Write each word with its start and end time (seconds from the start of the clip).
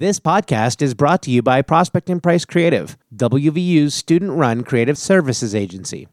This 0.00 0.18
podcast 0.18 0.80
is 0.80 0.94
brought 0.94 1.20
to 1.24 1.30
you 1.30 1.42
by 1.42 1.60
Prospect 1.60 2.08
and 2.08 2.22
Price 2.22 2.46
Creative, 2.46 2.96
WVU's 3.14 3.94
student 3.94 4.32
run 4.32 4.64
creative 4.64 4.96
services 4.96 5.54
agency. 5.54 6.08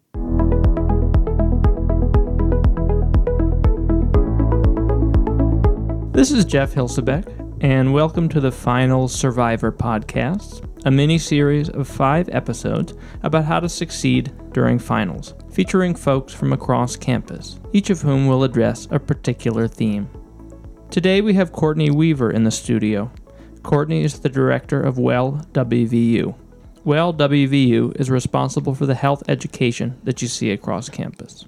This 6.11 6.33
is 6.33 6.43
Jeff 6.43 6.73
Hilsebeck, 6.73 7.33
and 7.61 7.93
welcome 7.93 8.27
to 8.27 8.41
the 8.41 8.51
Final 8.51 9.07
Survivor 9.07 9.71
podcast, 9.71 10.69
a 10.85 10.91
mini 10.91 11.17
series 11.17 11.69
of 11.69 11.87
five 11.87 12.27
episodes 12.33 12.93
about 13.23 13.45
how 13.45 13.61
to 13.61 13.69
succeed 13.69 14.33
during 14.51 14.79
finals, 14.79 15.33
featuring 15.49 15.95
folks 15.95 16.33
from 16.33 16.51
across 16.51 16.97
campus, 16.97 17.57
each 17.71 17.89
of 17.89 18.01
whom 18.01 18.27
will 18.27 18.43
address 18.43 18.89
a 18.91 18.99
particular 18.99 19.65
theme. 19.65 20.09
Today 20.91 21.21
we 21.21 21.35
have 21.35 21.53
Courtney 21.53 21.89
Weaver 21.89 22.31
in 22.31 22.43
the 22.43 22.51
studio. 22.51 23.09
Courtney 23.67 24.05
is 24.05 24.21
the 24.21 24.29
director 24.29 24.79
of 24.79 24.97
Well 24.97 25.45
WVU. 25.51 26.33
Well 26.85 27.13
WVU 27.13 27.99
is 27.99 28.09
responsible 28.09 28.73
for 28.73 28.85
the 28.85 28.95
health 28.95 29.23
education 29.27 29.99
that 30.05 30.21
you 30.21 30.29
see 30.29 30.51
across 30.51 30.87
campus. 30.87 31.45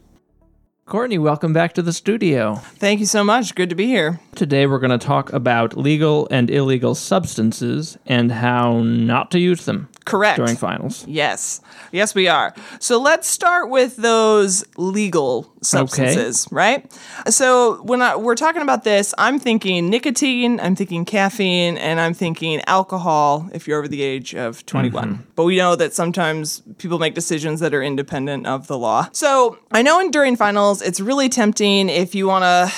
Courtney, 0.86 1.18
welcome 1.18 1.54
back 1.54 1.72
to 1.76 1.82
the 1.82 1.94
studio. 1.94 2.56
Thank 2.56 3.00
you 3.00 3.06
so 3.06 3.24
much. 3.24 3.56
Good 3.56 3.70
to 3.70 3.76
be 3.76 3.86
here. 3.86 4.20
Today 4.36 4.68
we're 4.68 4.80
going 4.80 5.00
to 5.00 5.08
talk 5.08 5.32
about 5.32 5.78
legal 5.78 6.28
and 6.30 6.52
illegal 6.52 6.94
substances 6.94 7.98
and 8.06 8.34
how 8.34 8.82
not 8.82 9.32
to 9.32 9.40
use 9.40 9.64
them 9.64 9.88
Correct. 10.10 10.38
during 10.38 10.56
finals. 10.56 11.06
Yes. 11.08 11.62
Yes, 11.92 12.14
we 12.14 12.28
are. 12.28 12.54
So 12.80 13.00
let's 13.00 13.28
start 13.28 13.70
with 13.70 13.96
those 13.96 14.64
legal 14.78 15.52
substances, 15.62 16.48
right? 16.52 16.92
So 17.28 17.82
when 17.84 18.02
I, 18.02 18.16
we're 18.16 18.36
talking 18.36 18.62
about 18.62 18.84
this, 18.84 19.14
I'm 19.18 19.40
thinking 19.40 19.90
nicotine, 19.90 20.60
I'm 20.60 20.76
thinking 20.76 21.06
caffeine, 21.06 21.78
and 21.78 22.00
I'm 22.00 22.14
thinking 22.14 22.62
alcohol 22.68 23.50
if 23.54 23.68
you're 23.68 23.80
over 23.80 23.88
the 23.88 24.02
age 24.02 24.36
of 24.36 24.66
21. 24.66 25.14
Mm-hmm. 25.14 25.22
But 25.36 25.46
we 25.46 25.58
know 25.58 25.76
that 25.76 25.94
sometimes 25.94 26.62
people 26.78 27.00
make 27.00 27.16
decisions 27.16 27.60
that 27.60 27.74
are 27.74 27.84
independent 27.84 28.48
of 28.48 28.68
the 28.68 28.78
law. 28.78 29.10
So 29.12 29.58
I 29.72 29.82
know 29.82 30.00
in 30.00 30.12
during 30.12 30.36
finals, 30.36 30.82
it's 30.82 31.00
really 31.00 31.30
tempting 31.30 31.90
if 31.90 32.16
you 32.16 32.28
want 32.28 32.44
to 32.44 32.74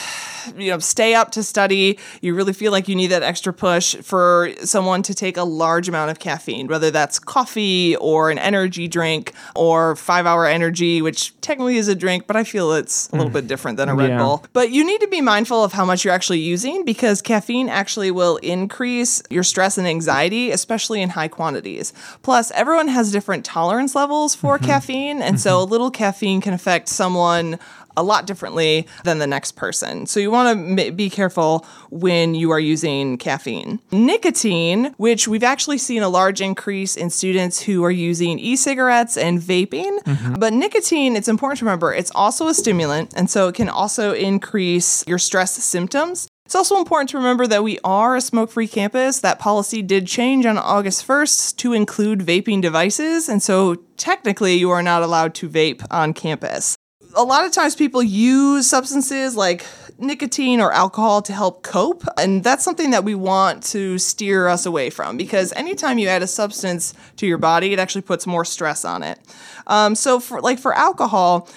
you 0.58 0.72
know 0.72 0.80
stay 0.80 1.14
up 1.14 1.32
to 1.32 1.44
study. 1.44 1.98
You 2.22 2.36
really 2.36 2.54
feel 2.54 2.72
like 2.72 2.88
you 2.88 2.96
need 2.96 3.08
that 3.08 3.24
extra 3.24 3.54
push 3.54 3.96
for 3.96 4.52
someone 4.64 5.04
to 5.04 5.14
take 5.14 5.38
a 5.38 5.44
large 5.44 5.88
amount 5.88 6.12
of 6.12 6.20
caffeine 6.20 6.68
whether 6.68 6.92
that's 6.92 7.20
coffee 7.20 7.96
or 7.98 8.32
an 8.32 8.40
energy 8.40 8.88
drink 8.88 9.34
or 9.56 9.96
5 9.96 10.26
hour 10.26 10.46
energy 10.46 11.02
which 11.02 11.40
technically 11.42 11.78
is 11.78 11.88
a 11.88 11.96
drink 11.96 12.28
but 12.28 12.36
i 12.36 12.44
feel 12.44 12.72
it's 12.74 13.10
a 13.10 13.16
little 13.16 13.30
mm. 13.30 13.34
bit 13.34 13.48
different 13.48 13.78
than 13.78 13.90
a 13.90 13.96
red 13.96 14.10
Yeah. 14.10 14.18
bull. 14.20 14.46
But 14.54 14.72
you 14.72 14.86
need 14.86 15.02
to 15.02 15.08
be 15.08 15.22
mindful 15.22 15.64
of 15.64 15.74
how 15.74 15.86
much 15.86 16.04
you're 16.04 16.14
actually 16.14 16.40
using 16.40 16.86
because 16.86 17.22
caffeine 17.22 17.70
actually 17.70 18.12
will 18.12 18.38
increase 18.38 19.22
your 19.30 19.44
stress 19.44 19.78
and 19.78 19.88
anxiety 19.88 20.52
especially 20.52 21.02
in 21.02 21.10
high 21.10 21.28
quantities. 21.28 21.94
Plus 22.22 22.52
everyone 22.52 22.88
has 22.88 23.12
different 23.12 23.46
tolerance 23.46 23.96
levels 23.96 24.36
for 24.36 24.58
mm-hmm. 24.58 24.66
caffeine 24.66 25.22
and 25.22 25.40
so 25.40 25.52
mm-hmm. 25.52 25.68
a 25.68 25.72
little 25.72 25.92
caffeine 25.92 26.42
can 26.42 26.54
affect 26.54 26.88
someone 26.90 27.60
a 27.98 28.04
lot 28.04 28.28
differently 28.28 28.88
than 29.04 29.20
the 29.20 29.28
next 29.28 29.54
person. 29.54 30.06
So 30.06 30.20
you 30.20 30.32
want 30.32 30.78
to 30.78 30.92
be 30.92 31.10
careful 31.10 31.66
when 31.90 32.36
you 32.36 32.52
are 32.52 32.60
using 32.60 33.18
caffeine. 33.18 33.80
Nicotine, 33.92 34.94
which 34.98 35.28
we've 35.28 35.44
actually 35.44 35.78
seen 35.78 36.04
a 36.04 36.10
large 36.10 36.42
increase 36.42 36.96
in 36.96 37.10
students 37.10 37.62
who 37.62 37.84
are 37.84 37.92
using 37.92 38.40
e-cigarettes 38.40 39.18
and 39.18 39.40
vaping, 39.40 40.00
mm-hmm. 40.04 40.34
but 40.36 40.54
nicotine, 40.54 41.16
it's 41.16 41.28
important 41.28 41.60
to 41.60 41.66
remember, 41.66 41.94
it's 41.94 42.12
also 42.16 42.48
a 42.48 42.54
stimulant 42.54 43.14
and 43.16 43.30
so 43.30 43.48
it 43.48 43.56
can 43.56 43.70
also 43.70 44.14
increase 44.14 45.06
your 45.08 45.20
stress 45.20 45.52
symptoms. 45.52 46.28
It's 46.46 46.56
also 46.56 46.78
important 46.78 47.10
to 47.12 47.18
remember 47.18 47.48
that 47.48 47.64
we 47.64 47.80
are 47.82 48.18
a 48.18 48.22
smoke 48.22 48.52
free 48.52 48.68
campus. 48.68 49.20
That 49.20 49.40
policy 49.40 49.82
did 49.82 50.06
change 50.06 50.46
on 50.46 50.58
August 50.58 51.08
1st 51.08 51.56
to 51.58 51.72
include 51.72 52.20
vaping 52.20 52.62
devices, 52.62 53.30
and 53.30 53.42
so 53.42 53.76
technically 53.96 54.56
you 54.56 54.70
are 54.70 54.84
not 54.84 55.02
allowed 55.02 55.34
to 55.36 55.48
vape 55.48 55.86
on 55.90 56.14
campus 56.14 56.76
a 57.16 57.24
lot 57.24 57.46
of 57.46 57.52
times 57.52 57.76
people 57.76 58.02
use 58.02 58.70
substances 58.70 59.36
like 59.36 59.66
nicotine 59.98 60.60
or 60.60 60.72
alcohol 60.72 61.22
to 61.22 61.34
help 61.34 61.62
cope 61.64 62.04
and 62.18 62.44
that's 62.44 62.64
something 62.64 62.92
that 62.92 63.04
we 63.04 63.14
want 63.14 63.62
to 63.64 63.98
steer 63.98 64.48
us 64.48 64.66
away 64.66 64.90
from 64.90 65.16
because 65.18 65.54
anytime 65.54 66.00
you 66.00 66.08
add 66.08 66.24
a 66.24 66.28
substance 66.28 66.94
to 67.18 67.28
your 67.28 67.38
body 67.38 67.74
it 67.74 67.80
actually 67.80 68.02
puts 68.02 68.26
more 68.26 68.44
stress 68.44 68.84
on 68.84 69.04
it. 69.04 69.20
Um, 69.68 69.96
so 69.96 70.20
for 70.20 70.42
like 70.42 70.60
for 70.60 70.74
alcohol 70.74 71.48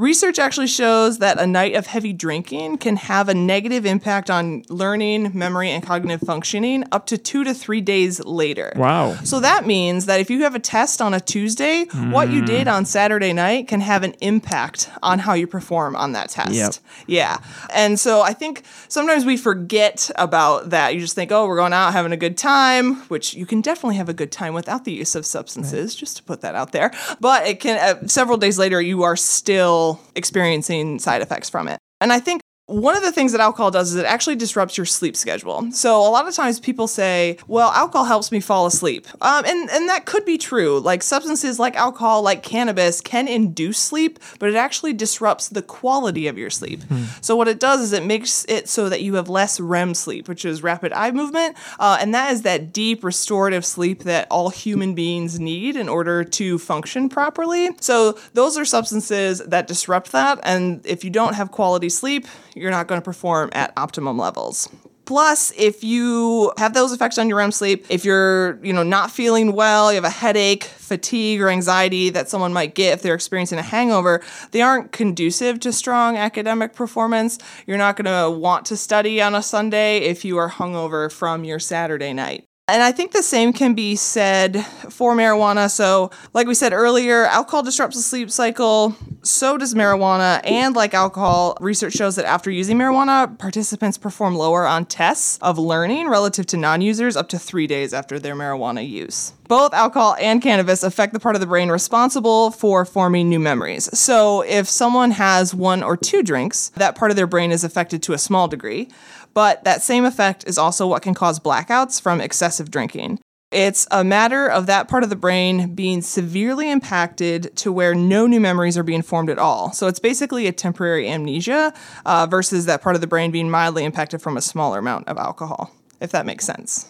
Research 0.00 0.38
actually 0.38 0.66
shows 0.66 1.18
that 1.18 1.38
a 1.38 1.46
night 1.46 1.74
of 1.74 1.86
heavy 1.86 2.14
drinking 2.14 2.78
can 2.78 2.96
have 2.96 3.28
a 3.28 3.34
negative 3.34 3.84
impact 3.84 4.30
on 4.30 4.62
learning, 4.70 5.32
memory, 5.34 5.68
and 5.68 5.84
cognitive 5.84 6.26
functioning 6.26 6.84
up 6.90 7.04
to 7.04 7.18
two 7.18 7.44
to 7.44 7.52
three 7.52 7.82
days 7.82 8.18
later. 8.24 8.72
Wow. 8.76 9.16
So 9.24 9.40
that 9.40 9.66
means 9.66 10.06
that 10.06 10.18
if 10.18 10.30
you 10.30 10.44
have 10.44 10.54
a 10.54 10.58
test 10.58 11.02
on 11.02 11.12
a 11.12 11.20
Tuesday, 11.20 11.84
what 11.84 12.30
you 12.30 12.42
did 12.42 12.66
on 12.66 12.86
Saturday 12.86 13.34
night 13.34 13.68
can 13.68 13.82
have 13.82 14.02
an 14.02 14.14
impact 14.22 14.88
on 15.02 15.18
how 15.18 15.34
you 15.34 15.46
perform 15.46 15.94
on 15.94 16.12
that 16.12 16.30
test. 16.30 16.54
Yep. 16.54 16.74
Yeah. 17.06 17.38
And 17.74 18.00
so 18.00 18.22
I 18.22 18.32
think 18.32 18.62
sometimes 18.88 19.26
we 19.26 19.36
forget 19.36 20.10
about 20.16 20.70
that. 20.70 20.94
You 20.94 21.00
just 21.00 21.14
think, 21.14 21.30
oh, 21.30 21.46
we're 21.46 21.56
going 21.56 21.74
out 21.74 21.92
having 21.92 22.12
a 22.12 22.16
good 22.16 22.38
time, 22.38 23.02
which 23.08 23.34
you 23.34 23.44
can 23.44 23.60
definitely 23.60 23.96
have 23.96 24.08
a 24.08 24.14
good 24.14 24.32
time 24.32 24.54
without 24.54 24.86
the 24.86 24.92
use 24.92 25.14
of 25.14 25.26
substances, 25.26 25.94
just 25.94 26.16
to 26.16 26.22
put 26.22 26.40
that 26.40 26.54
out 26.54 26.72
there. 26.72 26.90
But 27.20 27.46
it 27.46 27.60
can, 27.60 27.76
uh, 27.78 28.06
several 28.06 28.38
days 28.38 28.58
later, 28.58 28.80
you 28.80 29.02
are 29.02 29.14
still 29.14 29.89
experiencing 30.14 30.98
side 30.98 31.22
effects 31.22 31.48
from 31.48 31.68
it. 31.68 31.78
And 32.00 32.12
I 32.12 32.20
think 32.20 32.40
one 32.70 32.96
of 32.96 33.02
the 33.02 33.12
things 33.12 33.32
that 33.32 33.40
alcohol 33.40 33.70
does 33.70 33.90
is 33.92 33.96
it 33.96 34.06
actually 34.06 34.36
disrupts 34.36 34.76
your 34.78 34.86
sleep 34.86 35.16
schedule. 35.16 35.70
So 35.72 36.00
a 36.00 36.08
lot 36.08 36.28
of 36.28 36.34
times 36.34 36.60
people 36.60 36.86
say, 36.86 37.36
"Well, 37.48 37.70
alcohol 37.70 38.06
helps 38.06 38.30
me 38.30 38.40
fall 38.40 38.66
asleep," 38.66 39.06
um, 39.20 39.44
and 39.44 39.68
and 39.70 39.88
that 39.88 40.06
could 40.06 40.24
be 40.24 40.38
true. 40.38 40.78
Like 40.78 41.02
substances 41.02 41.58
like 41.58 41.76
alcohol, 41.76 42.22
like 42.22 42.42
cannabis, 42.42 43.00
can 43.00 43.26
induce 43.28 43.78
sleep, 43.78 44.18
but 44.38 44.48
it 44.48 44.54
actually 44.54 44.92
disrupts 44.92 45.48
the 45.48 45.62
quality 45.62 46.28
of 46.28 46.38
your 46.38 46.50
sleep. 46.50 46.80
So 47.20 47.36
what 47.36 47.48
it 47.48 47.58
does 47.60 47.80
is 47.80 47.92
it 47.92 48.04
makes 48.04 48.44
it 48.48 48.68
so 48.68 48.88
that 48.88 49.02
you 49.02 49.14
have 49.14 49.28
less 49.28 49.58
REM 49.58 49.94
sleep, 49.94 50.28
which 50.28 50.44
is 50.44 50.62
rapid 50.62 50.92
eye 50.92 51.10
movement, 51.10 51.56
uh, 51.78 51.98
and 52.00 52.14
that 52.14 52.32
is 52.32 52.42
that 52.42 52.72
deep 52.72 53.02
restorative 53.02 53.64
sleep 53.64 54.04
that 54.04 54.26
all 54.30 54.50
human 54.50 54.94
beings 54.94 55.40
need 55.40 55.76
in 55.76 55.88
order 55.88 56.22
to 56.24 56.58
function 56.58 57.08
properly. 57.08 57.70
So 57.80 58.18
those 58.34 58.56
are 58.56 58.64
substances 58.64 59.40
that 59.40 59.66
disrupt 59.66 60.12
that, 60.12 60.38
and 60.44 60.84
if 60.86 61.04
you 61.04 61.10
don't 61.10 61.34
have 61.34 61.50
quality 61.50 61.88
sleep, 61.88 62.26
you're 62.60 62.70
not 62.70 62.86
going 62.86 63.00
to 63.00 63.04
perform 63.04 63.50
at 63.52 63.72
optimum 63.76 64.18
levels. 64.18 64.68
Plus, 65.10 65.52
if 65.56 65.82
you 65.82 66.52
have 66.56 66.72
those 66.72 66.92
effects 66.92 67.18
on 67.18 67.28
your 67.28 67.38
REM 67.38 67.50
sleep, 67.50 67.84
if 67.88 68.04
you're, 68.04 68.64
you 68.64 68.72
know, 68.72 68.84
not 68.84 69.10
feeling 69.10 69.54
well, 69.54 69.90
you 69.90 69.96
have 69.96 70.04
a 70.04 70.08
headache, 70.08 70.62
fatigue, 70.62 71.40
or 71.40 71.48
anxiety 71.48 72.10
that 72.10 72.28
someone 72.28 72.52
might 72.52 72.76
get 72.76 72.92
if 72.92 73.02
they're 73.02 73.16
experiencing 73.16 73.58
a 73.58 73.62
hangover, 73.62 74.22
they 74.52 74.62
aren't 74.62 74.92
conducive 74.92 75.58
to 75.58 75.72
strong 75.72 76.16
academic 76.16 76.74
performance. 76.74 77.40
You're 77.66 77.76
not 77.76 77.96
going 77.96 78.04
to 78.04 78.38
want 78.38 78.66
to 78.66 78.76
study 78.76 79.20
on 79.20 79.34
a 79.34 79.42
Sunday 79.42 79.98
if 79.98 80.24
you 80.24 80.38
are 80.38 80.48
hungover 80.48 81.10
from 81.10 81.42
your 81.42 81.58
Saturday 81.58 82.12
night. 82.12 82.44
And 82.70 82.84
I 82.84 82.92
think 82.92 83.10
the 83.10 83.24
same 83.24 83.52
can 83.52 83.74
be 83.74 83.96
said 83.96 84.64
for 84.90 85.16
marijuana. 85.16 85.68
So, 85.68 86.12
like 86.34 86.46
we 86.46 86.54
said 86.54 86.72
earlier, 86.72 87.24
alcohol 87.24 87.64
disrupts 87.64 87.96
the 87.96 88.02
sleep 88.02 88.30
cycle. 88.30 88.94
So 89.22 89.58
does 89.58 89.74
marijuana. 89.74 90.40
And 90.44 90.74
like 90.74 90.94
alcohol, 90.94 91.56
research 91.60 91.94
shows 91.94 92.16
that 92.16 92.24
after 92.24 92.50
using 92.50 92.78
marijuana, 92.78 93.38
participants 93.38 93.98
perform 93.98 94.34
lower 94.34 94.66
on 94.66 94.86
tests 94.86 95.38
of 95.42 95.58
learning 95.58 96.08
relative 96.08 96.46
to 96.46 96.56
non 96.56 96.80
users 96.80 97.16
up 97.16 97.28
to 97.30 97.38
three 97.38 97.66
days 97.66 97.92
after 97.92 98.18
their 98.18 98.34
marijuana 98.34 98.88
use. 98.88 99.32
Both 99.48 99.74
alcohol 99.74 100.16
and 100.20 100.40
cannabis 100.40 100.82
affect 100.82 101.12
the 101.12 101.20
part 101.20 101.34
of 101.34 101.40
the 101.40 101.46
brain 101.46 101.70
responsible 101.70 102.50
for 102.50 102.84
forming 102.84 103.28
new 103.28 103.40
memories. 103.40 103.96
So, 103.98 104.42
if 104.42 104.68
someone 104.68 105.10
has 105.12 105.54
one 105.54 105.82
or 105.82 105.96
two 105.96 106.22
drinks, 106.22 106.70
that 106.76 106.94
part 106.94 107.10
of 107.10 107.16
their 107.16 107.26
brain 107.26 107.50
is 107.50 107.64
affected 107.64 108.02
to 108.04 108.12
a 108.12 108.18
small 108.18 108.48
degree. 108.48 108.88
But 109.34 109.64
that 109.64 109.82
same 109.82 110.04
effect 110.04 110.44
is 110.46 110.58
also 110.58 110.86
what 110.86 111.02
can 111.02 111.14
cause 111.14 111.38
blackouts 111.38 112.00
from 112.00 112.20
excessive 112.20 112.70
drinking. 112.70 113.20
It's 113.50 113.88
a 113.90 114.04
matter 114.04 114.46
of 114.46 114.66
that 114.66 114.86
part 114.86 115.02
of 115.02 115.10
the 115.10 115.16
brain 115.16 115.74
being 115.74 116.02
severely 116.02 116.70
impacted 116.70 117.56
to 117.56 117.72
where 117.72 117.96
no 117.96 118.28
new 118.28 118.38
memories 118.38 118.78
are 118.78 118.84
being 118.84 119.02
formed 119.02 119.28
at 119.28 119.40
all. 119.40 119.72
So 119.72 119.88
it's 119.88 119.98
basically 119.98 120.46
a 120.46 120.52
temporary 120.52 121.08
amnesia 121.08 121.74
uh, 122.06 122.26
versus 122.30 122.66
that 122.66 122.80
part 122.80 122.94
of 122.94 123.00
the 123.00 123.08
brain 123.08 123.32
being 123.32 123.50
mildly 123.50 123.84
impacted 123.84 124.22
from 124.22 124.36
a 124.36 124.40
smaller 124.40 124.78
amount 124.78 125.08
of 125.08 125.18
alcohol, 125.18 125.74
if 126.00 126.12
that 126.12 126.26
makes 126.26 126.44
sense. 126.44 126.86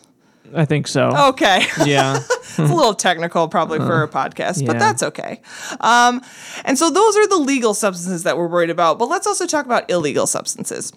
I 0.55 0.65
think 0.67 0.87
so. 0.87 1.29
Okay. 1.31 1.65
Yeah. 1.87 2.19
it's 2.19 2.59
a 2.59 2.63
little 2.63 2.95
technical 2.95 3.49
probably 3.49 3.79
for 3.79 4.03
a 4.03 4.09
podcast, 4.09 4.67
but 4.67 4.79
that's 4.79 5.03
okay. 5.03 5.41
Um, 5.81 6.21
and 6.65 6.77
so 6.79 6.91
those 6.91 7.17
are 7.17 7.27
the 7.27 7.37
legal 7.39 7.73
substances 7.73 8.25
that 8.25 8.37
we're 8.37 8.49
worried 8.49 8.71
about. 8.71 8.99
But 8.99 9.09
let's 9.09 9.27
also 9.27 9.47
talk 9.47 9.65
about 9.65 9.91
illegal 9.91 10.27
substances. 10.27 10.93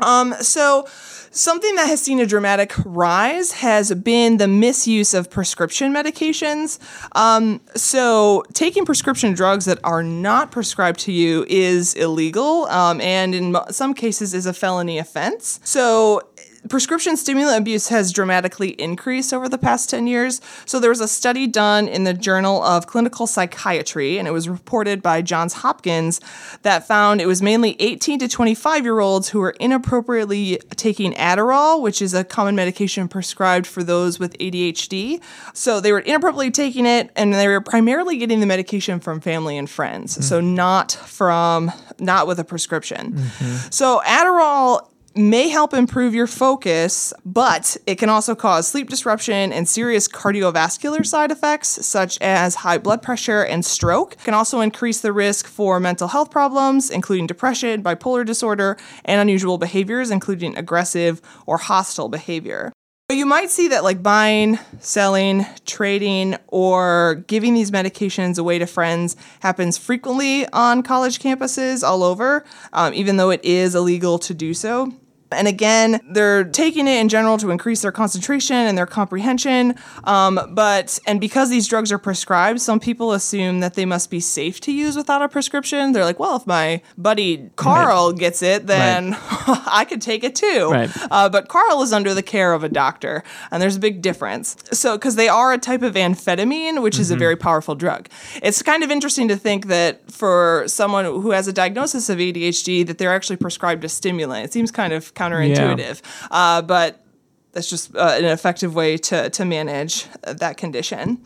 Um, 0.00 0.34
so 0.40 0.86
something 1.30 1.74
that 1.76 1.86
has 1.86 2.00
seen 2.00 2.20
a 2.20 2.26
dramatic 2.26 2.72
rise 2.84 3.52
has 3.52 3.92
been 3.94 4.38
the 4.38 4.48
misuse 4.48 5.14
of 5.14 5.30
prescription 5.30 5.92
medications. 5.92 6.78
Um, 7.16 7.60
so 7.74 8.44
taking 8.54 8.84
prescription 8.84 9.34
drugs 9.34 9.64
that 9.66 9.78
are 9.84 10.02
not 10.02 10.50
prescribed 10.50 11.00
to 11.00 11.12
you 11.12 11.44
is 11.48 11.94
illegal, 11.94 12.66
um, 12.66 13.00
and 13.00 13.34
in 13.34 13.56
some 13.70 13.94
cases 13.94 14.34
is 14.34 14.46
a 14.46 14.52
felony 14.52 14.98
offense. 14.98 15.60
So 15.64 16.22
prescription 16.68 17.16
stimulant 17.16 17.58
abuse 17.58 17.88
has 17.88 18.12
dramatically 18.12 18.70
increased 18.70 19.32
over 19.32 19.48
the 19.48 19.58
past 19.58 19.90
10 19.90 20.06
years. 20.06 20.40
So 20.66 20.78
there 20.78 20.90
was 20.90 21.00
a 21.00 21.08
study 21.08 21.46
done 21.46 21.88
in 21.88 22.04
the 22.04 22.14
Journal 22.14 22.62
of 22.62 22.86
Clinical 22.86 23.26
Psychiatry, 23.26 24.18
and 24.18 24.28
it 24.28 24.30
was 24.30 24.48
reported 24.48 25.02
by 25.02 25.22
Johns 25.22 25.54
Hopkins 25.54 26.20
that 26.62 26.86
found 26.86 27.20
it 27.20 27.26
was 27.26 27.42
mainly 27.42 27.76
18 27.80 28.18
to 28.20 28.28
25 28.28 28.84
year 28.84 29.00
olds 29.00 29.30
who 29.30 29.40
were 29.40 29.54
inappropriately 29.58 30.58
taking 30.76 31.12
Adderall, 31.14 31.80
which 31.80 32.02
is 32.02 32.14
a 32.14 32.24
common 32.24 32.54
medication 32.54 33.08
prescribed 33.08 33.66
for 33.66 33.82
those 33.82 34.18
with 34.18 34.36
ADHD. 34.38 35.20
So 35.54 35.80
they 35.80 35.92
were 35.92 36.00
inappropriately 36.00 36.50
taking 36.50 36.86
it, 36.86 37.10
and 37.16 37.32
they 37.34 37.48
were 37.48 37.60
primarily 37.60 38.18
getting 38.18 38.40
the 38.40 38.46
medication 38.46 39.00
from 39.00 39.20
family 39.20 39.56
and 39.56 39.68
friends. 39.68 40.16
Hmm. 40.16 40.22
So 40.22 40.40
not 40.40 40.92
from, 40.92 41.72
not 41.98 42.26
with 42.26 42.38
a 42.38 42.44
prescription. 42.44 43.12
Mm-hmm. 43.12 43.68
So 43.70 44.00
Adderall 44.04 44.88
may 45.18 45.48
help 45.48 45.74
improve 45.74 46.14
your 46.14 46.26
focus, 46.26 47.12
but 47.24 47.76
it 47.86 47.96
can 47.96 48.08
also 48.08 48.34
cause 48.34 48.68
sleep 48.68 48.88
disruption 48.88 49.52
and 49.52 49.68
serious 49.68 50.08
cardiovascular 50.08 51.04
side 51.04 51.30
effects, 51.30 51.84
such 51.84 52.18
as 52.20 52.54
high 52.56 52.78
blood 52.78 53.02
pressure 53.02 53.42
and 53.42 53.64
stroke. 53.64 54.14
It 54.14 54.24
can 54.24 54.34
also 54.34 54.60
increase 54.60 55.00
the 55.00 55.12
risk 55.12 55.46
for 55.46 55.80
mental 55.80 56.08
health 56.08 56.30
problems, 56.30 56.88
including 56.88 57.26
depression, 57.26 57.82
bipolar 57.82 58.24
disorder, 58.24 58.76
and 59.04 59.20
unusual 59.20 59.58
behaviors, 59.58 60.10
including 60.10 60.56
aggressive 60.56 61.20
or 61.46 61.58
hostile 61.58 62.08
behavior. 62.08 62.72
You 63.10 63.24
might 63.24 63.48
see 63.48 63.68
that 63.68 63.84
like 63.84 64.02
buying, 64.02 64.58
selling, 64.80 65.46
trading, 65.64 66.36
or 66.48 67.24
giving 67.26 67.54
these 67.54 67.70
medications 67.70 68.38
away 68.38 68.58
to 68.58 68.66
friends 68.66 69.16
happens 69.40 69.78
frequently 69.78 70.46
on 70.48 70.82
college 70.82 71.18
campuses 71.18 71.82
all 71.82 72.02
over, 72.02 72.44
um, 72.74 72.92
even 72.92 73.16
though 73.16 73.30
it 73.30 73.42
is 73.42 73.74
illegal 73.74 74.18
to 74.18 74.34
do 74.34 74.52
so. 74.52 74.92
And 75.30 75.46
again, 75.46 76.00
they're 76.10 76.44
taking 76.44 76.86
it 76.88 77.00
in 77.00 77.08
general 77.08 77.38
to 77.38 77.50
increase 77.50 77.82
their 77.82 77.92
concentration 77.92 78.56
and 78.56 78.78
their 78.78 78.86
comprehension. 78.86 79.74
Um, 80.04 80.40
but, 80.52 80.98
and 81.06 81.20
because 81.20 81.50
these 81.50 81.68
drugs 81.68 81.92
are 81.92 81.98
prescribed, 81.98 82.60
some 82.60 82.80
people 82.80 83.12
assume 83.12 83.60
that 83.60 83.74
they 83.74 83.84
must 83.84 84.10
be 84.10 84.20
safe 84.20 84.60
to 84.62 84.72
use 84.72 84.96
without 84.96 85.22
a 85.22 85.28
prescription. 85.28 85.92
They're 85.92 86.04
like, 86.04 86.18
well, 86.18 86.36
if 86.36 86.46
my 86.46 86.82
buddy 86.96 87.50
Carl 87.56 88.12
gets 88.12 88.42
it, 88.42 88.66
then 88.66 89.16
I 89.20 89.84
could 89.88 90.00
take 90.00 90.24
it 90.24 90.34
too. 90.34 90.70
Right. 90.70 90.90
Uh, 91.10 91.28
but 91.28 91.48
Carl 91.48 91.82
is 91.82 91.92
under 91.92 92.14
the 92.14 92.22
care 92.22 92.52
of 92.52 92.64
a 92.64 92.68
doctor, 92.68 93.22
and 93.50 93.62
there's 93.62 93.76
a 93.76 93.80
big 93.80 94.00
difference. 94.02 94.56
So, 94.72 94.96
because 94.96 95.16
they 95.16 95.28
are 95.28 95.52
a 95.52 95.58
type 95.58 95.82
of 95.82 95.94
amphetamine, 95.94 96.82
which 96.82 96.98
is 96.98 97.10
a 97.10 97.16
very 97.16 97.36
powerful 97.36 97.74
drug. 97.74 98.08
It's 98.42 98.62
kind 98.62 98.82
of 98.82 98.90
interesting 98.90 99.28
to 99.28 99.36
think 99.36 99.66
that 99.66 100.10
for 100.10 100.64
someone 100.66 101.04
who 101.04 101.32
has 101.32 101.48
a 101.48 101.52
diagnosis 101.52 102.08
of 102.08 102.18
ADHD, 102.18 102.86
that 102.86 102.98
they're 102.98 103.14
actually 103.14 103.36
prescribed 103.36 103.84
a 103.84 103.88
stimulant. 103.88 104.44
It 104.44 104.52
seems 104.52 104.70
kind 104.70 104.92
of 104.92 105.14
counterintuitive, 105.18 106.00
uh, 106.30 106.62
but 106.62 107.04
that's 107.52 107.68
just 107.68 107.94
uh, 107.96 108.14
an 108.16 108.24
effective 108.24 108.74
way 108.74 108.96
to, 108.96 109.30
to 109.30 109.44
manage 109.44 110.06
uh, 110.24 110.32
that 110.34 110.56
condition. 110.56 111.20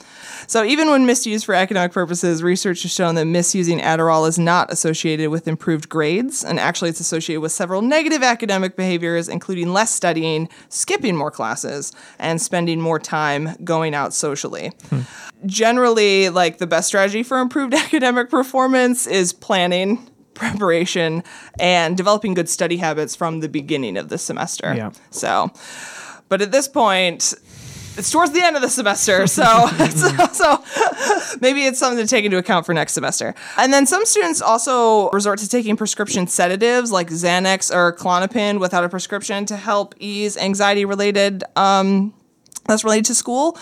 So, 0.47 0.65
even 0.65 0.91
when 0.91 1.05
misused 1.05 1.44
for 1.44 1.55
academic 1.55 1.93
purposes, 1.93 2.43
research 2.43 2.83
has 2.83 2.93
shown 2.93 3.17
that 3.17 3.27
misusing 3.27 3.81
Adderall 3.81 4.29
is 4.29 4.39
not 4.39 4.73
associated 4.73 5.31
with 5.31 5.49
improved 5.49 5.89
grades, 5.89 6.44
and 6.44 6.59
actually, 6.59 6.91
it's 6.91 7.00
associated 7.00 7.41
with 7.41 7.53
several 7.53 7.83
negative 7.83 8.23
academic 8.23 8.77
behaviors, 8.77 9.29
including 9.29 9.73
less 9.73 9.91
studying, 9.91 10.49
skipping 10.69 11.17
more 11.17 11.31
classes, 11.31 11.93
and 12.19 12.41
spending 12.41 12.81
more 12.81 12.99
time 12.99 13.50
going 13.65 13.94
out 13.94 14.15
socially. 14.15 14.73
Generally, 15.44 16.31
like 16.31 16.59
the 16.59 16.67
best 16.67 16.89
strategy 16.89 17.23
for 17.23 17.41
improved 17.41 17.75
academic 17.75 18.31
performance 18.31 19.06
is 19.06 19.33
planning 19.33 20.09
preparation 20.34 21.23
and 21.58 21.96
developing 21.96 22.34
good 22.34 22.49
study 22.49 22.76
habits 22.76 23.14
from 23.17 23.40
the 23.40 23.49
beginning 23.49 23.96
of 23.96 24.08
the 24.08 24.19
semester. 24.19 24.75
Yeah. 24.75 24.93
So, 25.11 25.50
but 26.29 26.43
at 26.43 26.52
this 26.52 26.69
point, 26.69 27.34
it's 27.96 28.11
towards 28.11 28.32
the 28.32 28.43
end 28.43 28.56
of 28.56 28.62
the 28.62 28.69
semester, 28.69 29.26
so, 29.26 29.67
so 29.90 30.26
so 30.32 31.38
maybe 31.40 31.64
it's 31.64 31.79
something 31.79 32.02
to 32.02 32.08
take 32.08 32.25
into 32.25 32.38
account 32.38 32.67
for 32.67 32.75
next 32.75 32.93
semester. 32.93 33.34
And 33.58 33.73
then 33.73 33.87
some 33.87 34.05
students 34.06 34.40
also 34.40 35.11
resort 35.11 35.38
to 35.40 35.49
taking 35.49 35.76
prescription 35.76 36.26
sedatives 36.26 36.90
like 36.90 37.08
Xanax 37.08 37.75
or 37.75 37.93
Klonopin 37.93 38.61
without 38.61 38.84
a 38.84 38.88
prescription 38.88 39.44
to 39.46 39.56
help 39.56 39.94
ease 39.99 40.37
anxiety-related 40.37 41.44
um, 41.56 42.14
that's 42.64 42.85
related 42.85 43.06
to 43.06 43.14
school. 43.14 43.56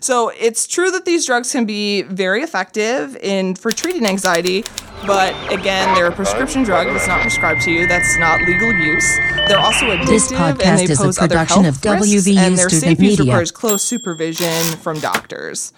So 0.00 0.30
it's 0.30 0.66
true 0.66 0.90
that 0.90 1.04
these 1.04 1.26
drugs 1.26 1.52
can 1.52 1.64
be 1.64 2.02
very 2.02 2.42
effective 2.42 3.16
in 3.16 3.54
for 3.54 3.70
treating 3.70 4.06
anxiety, 4.06 4.64
but 5.06 5.34
again, 5.52 5.94
they're 5.94 6.08
a 6.08 6.12
prescription 6.12 6.62
drug 6.62 6.86
that's 6.88 7.08
not 7.08 7.20
prescribed 7.22 7.62
to 7.62 7.70
you. 7.70 7.86
That's 7.86 8.18
not 8.18 8.40
legal 8.42 8.72
use. 8.72 9.16
They're 9.48 9.58
also 9.58 9.86
addictive 9.86 10.06
This 10.06 10.32
and 10.32 10.58
they 10.58 10.84
is 10.84 11.00
a 11.00 11.02
pose 11.02 11.18
other 11.18 11.28
production 11.28 11.64
health 11.64 11.84
of 11.84 12.00
risks, 12.00 12.26
and 12.28 12.58
their 12.58 12.68
Student 12.68 12.98
safe 12.98 13.00
use 13.00 13.18
Media. 13.18 13.32
requires 13.32 13.50
close 13.50 13.82
supervision 13.82 14.76
from 14.78 15.00
doctors. 15.00 15.72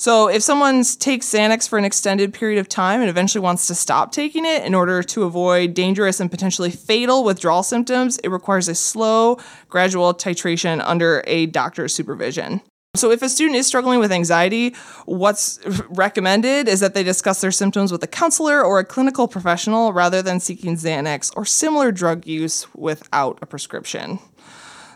So 0.00 0.28
if 0.28 0.42
someone 0.42 0.82
takes 0.82 1.26
Xanax 1.26 1.68
for 1.68 1.76
an 1.76 1.84
extended 1.84 2.32
period 2.32 2.58
of 2.58 2.70
time 2.70 3.02
and 3.02 3.10
eventually 3.10 3.42
wants 3.42 3.66
to 3.66 3.74
stop 3.74 4.12
taking 4.12 4.46
it 4.46 4.64
in 4.64 4.74
order 4.74 5.02
to 5.02 5.24
avoid 5.24 5.74
dangerous 5.74 6.20
and 6.20 6.30
potentially 6.30 6.70
fatal 6.70 7.22
withdrawal 7.22 7.62
symptoms, 7.62 8.16
it 8.24 8.30
requires 8.30 8.66
a 8.66 8.74
slow, 8.74 9.38
gradual 9.68 10.14
titration 10.14 10.80
under 10.82 11.22
a 11.26 11.44
doctor's 11.44 11.94
supervision. 11.94 12.62
So, 12.94 13.10
if 13.10 13.20
a 13.20 13.28
student 13.28 13.56
is 13.56 13.66
struggling 13.66 14.00
with 14.00 14.10
anxiety, 14.10 14.74
what's 15.04 15.60
recommended 15.90 16.66
is 16.66 16.80
that 16.80 16.94
they 16.94 17.02
discuss 17.02 17.42
their 17.42 17.52
symptoms 17.52 17.92
with 17.92 18.02
a 18.02 18.06
counselor 18.06 18.64
or 18.64 18.78
a 18.78 18.86
clinical 18.86 19.28
professional 19.28 19.92
rather 19.92 20.22
than 20.22 20.40
seeking 20.40 20.76
Xanax 20.76 21.30
or 21.36 21.44
similar 21.44 21.92
drug 21.92 22.26
use 22.26 22.66
without 22.74 23.38
a 23.42 23.46
prescription. 23.46 24.18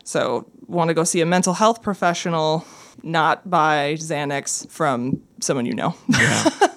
So, 0.03 0.51
want 0.67 0.89
to 0.89 0.95
go 0.95 1.05
see 1.05 1.21
a 1.21 1.27
mental 1.27 1.53
health 1.53 1.83
professional, 1.83 2.65
not 3.05 3.49
buy 3.49 3.95
Xanax 3.99 4.69
from 4.71 5.23
someone 5.41 5.67
you 5.67 5.75
know. 5.75 5.95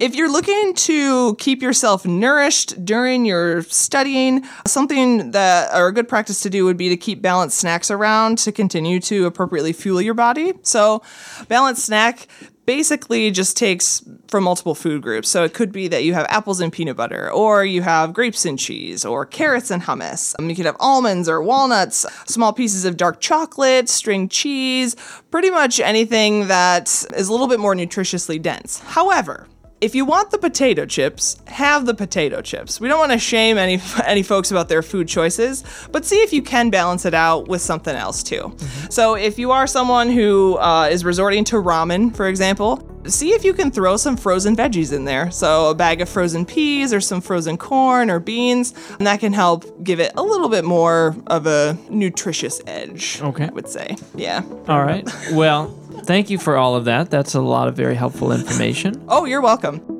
If 0.00 0.14
you're 0.14 0.32
looking 0.32 0.72
to 0.72 1.34
keep 1.34 1.60
yourself 1.60 2.06
nourished 2.06 2.86
during 2.86 3.26
your 3.26 3.60
studying, 3.64 4.46
something 4.66 5.32
that 5.32 5.78
or 5.78 5.88
a 5.88 5.92
good 5.92 6.08
practice 6.08 6.40
to 6.40 6.48
do 6.48 6.64
would 6.64 6.78
be 6.78 6.88
to 6.88 6.96
keep 6.96 7.20
balanced 7.20 7.58
snacks 7.58 7.90
around 7.90 8.38
to 8.38 8.50
continue 8.50 8.98
to 9.00 9.26
appropriately 9.26 9.74
fuel 9.74 10.00
your 10.00 10.14
body. 10.14 10.54
So, 10.62 11.02
balanced 11.48 11.84
snack 11.84 12.28
basically 12.66 13.30
just 13.30 13.56
takes 13.56 14.02
from 14.28 14.44
multiple 14.44 14.74
food 14.74 15.02
groups. 15.02 15.28
So 15.28 15.44
it 15.44 15.54
could 15.54 15.72
be 15.72 15.88
that 15.88 16.04
you 16.04 16.14
have 16.14 16.26
apples 16.28 16.60
and 16.60 16.72
peanut 16.72 16.96
butter, 16.96 17.30
or 17.30 17.64
you 17.64 17.82
have 17.82 18.12
grapes 18.12 18.44
and 18.44 18.58
cheese, 18.58 19.04
or 19.04 19.26
carrots 19.26 19.70
and 19.70 19.82
hummus. 19.82 20.34
Um, 20.38 20.48
you 20.48 20.56
could 20.56 20.66
have 20.66 20.76
almonds 20.78 21.28
or 21.28 21.42
walnuts, 21.42 22.06
small 22.26 22.52
pieces 22.52 22.84
of 22.84 22.96
dark 22.96 23.20
chocolate, 23.20 23.88
string 23.88 24.28
cheese, 24.28 24.96
pretty 25.30 25.50
much 25.50 25.80
anything 25.80 26.48
that 26.48 26.88
is 27.16 27.28
a 27.28 27.32
little 27.32 27.48
bit 27.48 27.60
more 27.60 27.74
nutritiously 27.74 28.40
dense. 28.40 28.80
However, 28.80 29.46
if 29.80 29.94
you 29.94 30.04
want 30.04 30.30
the 30.30 30.38
potato 30.38 30.84
chips, 30.84 31.36
have 31.46 31.86
the 31.86 31.94
potato 31.94 32.42
chips. 32.42 32.80
We 32.80 32.88
don't 32.88 32.98
want 32.98 33.12
to 33.12 33.18
shame 33.18 33.58
any 33.58 33.80
any 34.04 34.22
folks 34.22 34.50
about 34.50 34.68
their 34.68 34.82
food 34.82 35.08
choices, 35.08 35.64
but 35.90 36.04
see 36.04 36.20
if 36.22 36.32
you 36.32 36.42
can 36.42 36.70
balance 36.70 37.04
it 37.04 37.14
out 37.14 37.48
with 37.48 37.62
something 37.62 37.94
else 37.94 38.22
too. 38.22 38.54
So 38.90 39.14
if 39.14 39.38
you 39.38 39.52
are 39.52 39.66
someone 39.66 40.10
who 40.10 40.56
uh, 40.58 40.88
is 40.90 41.04
resorting 41.04 41.44
to 41.44 41.56
ramen, 41.56 42.14
for 42.14 42.28
example, 42.28 42.86
see 43.06 43.30
if 43.32 43.44
you 43.44 43.54
can 43.54 43.70
throw 43.70 43.96
some 43.96 44.16
frozen 44.16 44.54
veggies 44.54 44.92
in 44.92 45.04
there. 45.04 45.30
So 45.30 45.70
a 45.70 45.74
bag 45.74 46.00
of 46.00 46.08
frozen 46.08 46.44
peas 46.44 46.92
or 46.92 47.00
some 47.00 47.20
frozen 47.20 47.56
corn 47.56 48.10
or 48.10 48.20
beans, 48.20 48.74
and 48.98 49.06
that 49.06 49.20
can 49.20 49.32
help 49.32 49.82
give 49.82 50.00
it 50.00 50.12
a 50.16 50.22
little 50.22 50.48
bit 50.48 50.64
more 50.64 51.16
of 51.26 51.46
a 51.46 51.78
nutritious 51.88 52.60
edge. 52.66 53.20
Okay. 53.22 53.46
I 53.46 53.50
would 53.50 53.68
say, 53.68 53.96
yeah. 54.14 54.42
All 54.68 54.84
right. 54.84 55.08
Well, 55.30 55.72
thank 56.04 56.30
you 56.30 56.38
for 56.38 56.56
all 56.56 56.74
of 56.74 56.84
that. 56.86 57.10
That's 57.10 57.34
a 57.34 57.40
lot 57.40 57.68
of 57.68 57.76
very 57.76 57.94
helpful 57.94 58.32
information. 58.32 59.04
Oh, 59.08 59.24
you're 59.24 59.40
welcome. 59.40 59.99